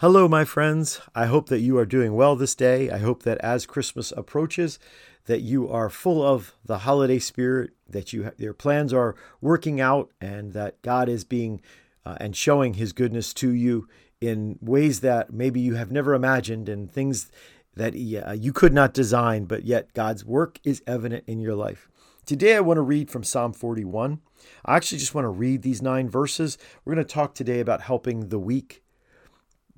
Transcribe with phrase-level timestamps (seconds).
[0.00, 1.00] Hello, my friends.
[1.12, 2.88] I hope that you are doing well this day.
[2.88, 4.78] I hope that as Christmas approaches,
[5.26, 10.12] that you are full of the holiday spirit, that you your plans are working out,
[10.20, 11.60] and that God is being
[12.06, 13.88] uh, and showing His goodness to you
[14.20, 17.32] in ways that maybe you have never imagined, and things
[17.74, 21.88] that uh, you could not design, but yet God's work is evident in your life.
[22.24, 24.20] Today, I want to read from Psalm 41.
[24.64, 26.56] I actually just want to read these nine verses.
[26.84, 28.84] We're going to talk today about helping the weak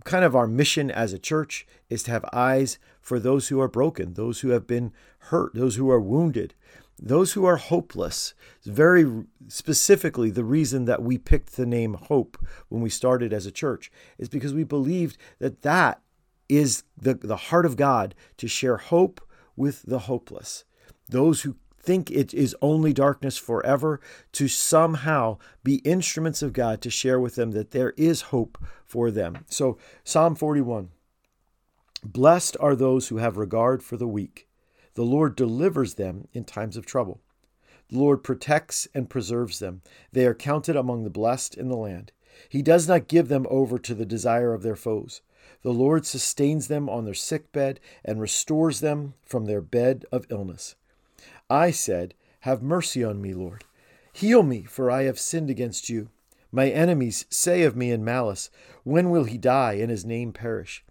[0.05, 3.69] kind of our mission as a church is to have eyes for those who are
[3.69, 6.55] broken, those who have been hurt, those who are wounded,
[6.99, 8.35] those who are hopeless.
[8.65, 13.53] Very specifically, the reason that we picked the name Hope when we started as a
[13.53, 16.01] church is because we believed that that
[16.49, 19.21] is the, the heart of God to share hope
[19.57, 20.65] with the hopeless.
[21.09, 24.01] Those who think it is only darkness forever,
[24.33, 29.11] to somehow be instruments of God to share with them that there is hope for
[29.11, 29.45] them.
[29.49, 30.91] So, Psalm 41
[32.03, 34.49] Blessed are those who have regard for the weak.
[34.95, 37.21] The Lord delivers them in times of trouble.
[37.91, 39.83] The Lord protects and preserves them.
[40.13, 42.13] They are counted among the blessed in the land.
[42.49, 45.21] He does not give them over to the desire of their foes.
[45.63, 50.27] The Lord sustains them on their sick bed and restores them from their bed of
[50.31, 50.77] illness.
[51.51, 53.65] I said, Have mercy on me, Lord.
[54.13, 56.09] Heal me, for I have sinned against you.
[56.53, 58.51] My enemies say of me in malice,
[58.85, 60.85] When will he die and his name perish?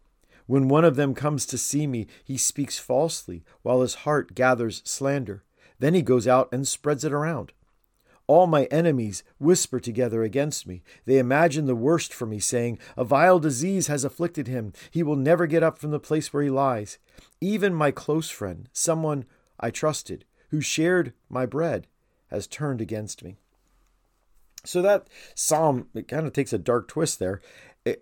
[0.48, 4.82] When one of them comes to see me, he speaks falsely, while his heart gathers
[4.84, 5.44] slander.
[5.80, 7.54] Then he goes out and spreads it around.
[8.28, 10.84] All my enemies whisper together against me.
[11.06, 14.74] They imagine the worst for me, saying, A vile disease has afflicted him.
[14.92, 16.98] He will never get up from the place where he lies.
[17.40, 19.26] Even my close friend, someone
[19.60, 21.88] I trusted, who shared my bread,
[22.28, 23.38] has turned against me.
[24.66, 27.42] So that psalm it kind of takes a dark twist there.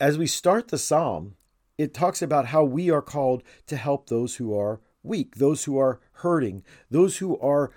[0.02, 1.36] As we start the psalm,
[1.78, 5.78] it talks about how we are called to help those who are weak, those who
[5.78, 7.72] are hurting, those who are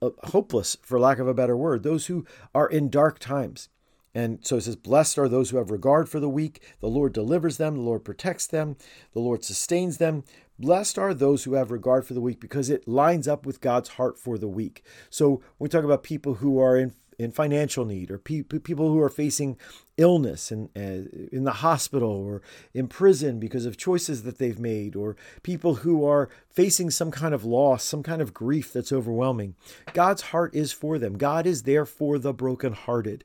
[0.00, 2.24] uh, hopeless, for lack of a better word, those who
[2.54, 3.68] are in dark times.
[4.14, 6.62] And so it says, Blessed are those who have regard for the weak.
[6.80, 8.76] The Lord delivers them, the Lord protects them,
[9.12, 10.24] the Lord sustains them.
[10.62, 13.88] Blessed are those who have regard for the weak because it lines up with God's
[13.90, 14.84] heart for the weak.
[15.10, 18.88] So when we talk about people who are in in financial need or pe- people
[18.88, 19.58] who are facing
[19.96, 22.42] illness and uh, in the hospital or
[22.72, 27.34] in prison because of choices that they've made or people who are facing some kind
[27.34, 29.56] of loss some kind of grief that's overwhelming.
[29.92, 31.18] God's heart is for them.
[31.18, 33.24] God is there for the brokenhearted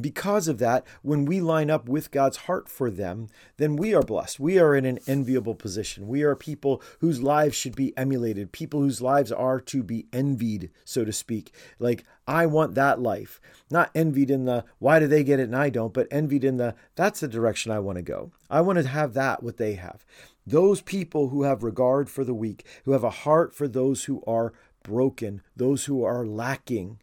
[0.00, 4.02] because of that, when we line up with God's heart for them, then we are
[4.02, 4.40] blessed.
[4.40, 6.08] We are in an enviable position.
[6.08, 10.70] We are people whose lives should be emulated, people whose lives are to be envied,
[10.84, 11.52] so to speak.
[11.78, 13.40] Like, I want that life.
[13.70, 16.56] Not envied in the why do they get it and I don't, but envied in
[16.56, 18.32] the that's the direction I want to go.
[18.50, 20.04] I want to have that, what they have.
[20.46, 24.22] Those people who have regard for the weak, who have a heart for those who
[24.26, 26.98] are broken, those who are lacking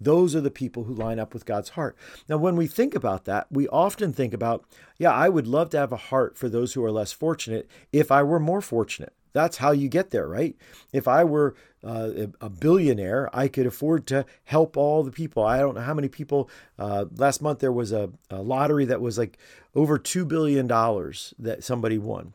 [0.00, 1.96] those are the people who line up with God's heart.
[2.28, 4.64] Now, when we think about that, we often think about,
[4.98, 8.10] yeah, I would love to have a heart for those who are less fortunate if
[8.10, 9.12] I were more fortunate.
[9.32, 10.56] That's how you get there, right?
[10.92, 15.42] If I were uh, a billionaire, I could afford to help all the people.
[15.42, 16.48] I don't know how many people.
[16.78, 19.36] Uh, last month there was a, a lottery that was like
[19.74, 22.34] over $2 billion that somebody won.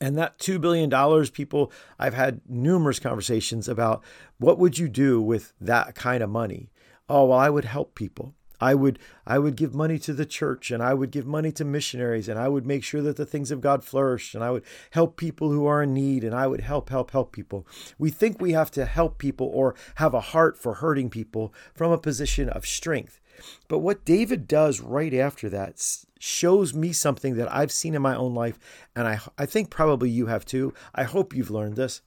[0.00, 0.90] And that $2 billion,
[1.26, 4.02] people, I've had numerous conversations about
[4.38, 6.70] what would you do with that kind of money?
[7.08, 8.34] Oh, well, I would help people.
[8.60, 11.64] I would I would give money to the church and I would give money to
[11.64, 14.64] missionaries and I would make sure that the things of God flourish and I would
[14.90, 17.66] help people who are in need and I would help help help people.
[17.98, 21.90] We think we have to help people or have a heart for hurting people from
[21.90, 23.20] a position of strength.
[23.68, 25.84] But what David does right after that
[26.18, 28.58] shows me something that I've seen in my own life,
[28.94, 30.74] and I, I think probably you have too.
[30.94, 32.02] I hope you've learned this.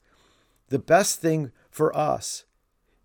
[0.68, 2.44] The best thing for us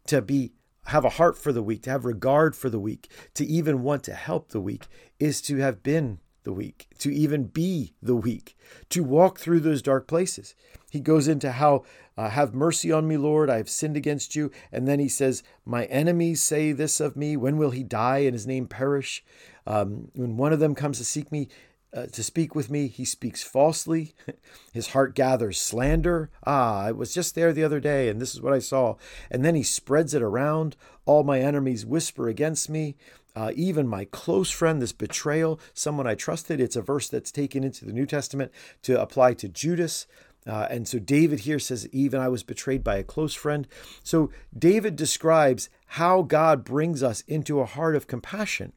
[0.08, 0.54] to be
[0.86, 4.04] have a heart for the weak, to have regard for the weak, to even want
[4.04, 4.88] to help the weak,
[5.20, 8.58] is to have been the weak, to even be the weak,
[8.90, 10.56] to walk through those dark places.
[10.90, 11.84] He goes into how,
[12.18, 14.52] uh, have mercy on me, Lord, I have sinned against you.
[14.72, 17.38] And then he says, My enemies say this of me.
[17.38, 19.24] When will he die and his name perish?
[19.68, 21.48] Um, when one of them comes to seek me,
[21.92, 24.14] uh, to speak with me, he speaks falsely.
[24.74, 26.30] His heart gathers slander.
[26.46, 28.96] Ah, I was just there the other day, and this is what I saw.
[29.32, 30.76] And then he spreads it around.
[31.06, 32.96] All my enemies whisper against me.
[33.36, 36.60] Uh, even my close friend, this betrayal, someone I trusted.
[36.60, 38.52] It's a verse that's taken into the New Testament
[38.84, 40.08] to apply to Judas.
[40.48, 43.68] Uh, and so David here says, Even I was betrayed by a close friend.
[44.04, 48.74] So David describes how God brings us into a heart of compassion,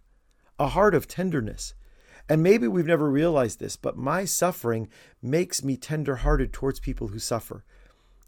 [0.59, 1.75] a heart of tenderness.
[2.29, 4.89] And maybe we've never realized this, but my suffering
[5.21, 7.65] makes me tenderhearted towards people who suffer.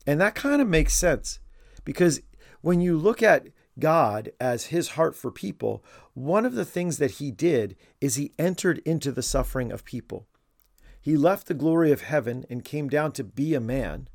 [0.07, 1.39] And that kind of makes sense
[1.85, 2.21] because
[2.61, 3.47] when you look at
[3.79, 5.85] God as his heart for people,
[6.15, 10.27] one of the things that he did is he entered into the suffering of people.
[11.01, 14.09] He left the glory of heaven and came down to be a man,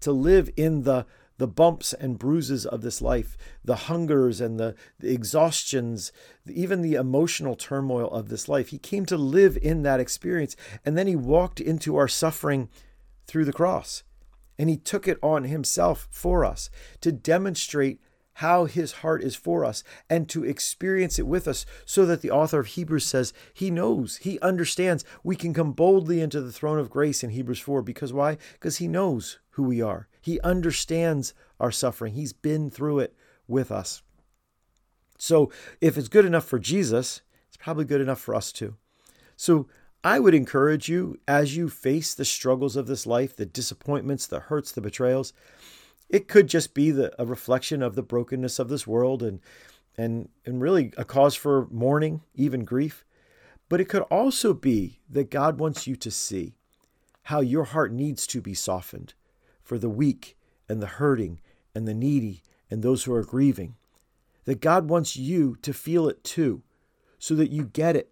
[0.00, 1.06] to live in the
[1.38, 6.12] the bumps and bruises of this life, the hungers and the, the, exhaustions,
[6.46, 8.68] even the emotional turmoil of this life.
[8.68, 10.54] He came to live in that experience.
[10.84, 12.68] And then he walked into our suffering
[13.26, 14.04] through the cross.
[14.56, 16.70] And he took it on himself for us
[17.00, 18.00] to demonstrate
[18.34, 22.30] how his heart is for us and to experience it with us so that the
[22.30, 25.04] author of Hebrews says he knows, he understands.
[25.22, 28.38] We can come boldly into the throne of grace in Hebrews 4 because why?
[28.54, 30.08] Because he knows who we are.
[30.20, 32.14] He understands our suffering.
[32.14, 33.14] He's been through it
[33.46, 34.02] with us.
[35.18, 38.76] So if it's good enough for Jesus, it's probably good enough for us too.
[39.36, 39.68] So
[40.04, 44.40] I would encourage you as you face the struggles of this life, the disappointments, the
[44.40, 45.32] hurts, the betrayals,
[46.12, 49.40] it could just be the, a reflection of the brokenness of this world and
[49.96, 53.04] and and really a cause for mourning, even grief.
[53.68, 56.54] But it could also be that God wants you to see
[57.24, 59.14] how your heart needs to be softened
[59.62, 60.36] for the weak
[60.68, 61.40] and the hurting
[61.74, 63.76] and the needy and those who are grieving.
[64.44, 66.62] That God wants you to feel it too,
[67.18, 68.11] so that you get it,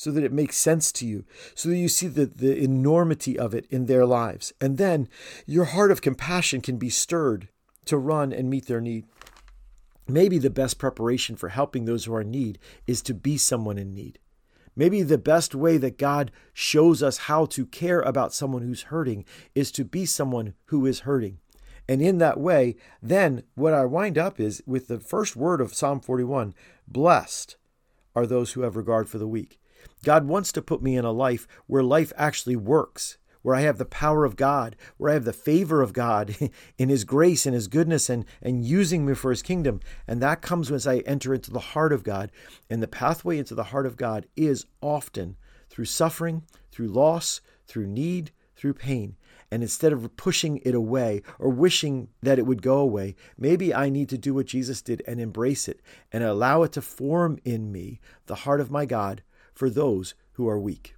[0.00, 3.52] so that it makes sense to you, so that you see the, the enormity of
[3.52, 4.50] it in their lives.
[4.58, 5.10] And then
[5.44, 7.48] your heart of compassion can be stirred
[7.84, 9.04] to run and meet their need.
[10.08, 13.76] Maybe the best preparation for helping those who are in need is to be someone
[13.76, 14.18] in need.
[14.74, 19.26] Maybe the best way that God shows us how to care about someone who's hurting
[19.54, 21.40] is to be someone who is hurting.
[21.86, 25.74] And in that way, then what I wind up is with the first word of
[25.74, 26.54] Psalm 41
[26.88, 27.56] blessed
[28.16, 29.60] are those who have regard for the weak.
[30.04, 33.78] God wants to put me in a life where life actually works, where I have
[33.78, 36.36] the power of God, where I have the favor of God
[36.78, 39.80] in His grace and His goodness and, and using me for His kingdom.
[40.06, 42.30] And that comes as I enter into the heart of God.
[42.68, 45.36] And the pathway into the heart of God is often
[45.68, 49.16] through suffering, through loss, through need, through pain.
[49.50, 53.88] And instead of pushing it away or wishing that it would go away, maybe I
[53.88, 55.80] need to do what Jesus did and embrace it
[56.12, 59.22] and allow it to form in me the heart of my God
[59.54, 60.94] for those who are weak.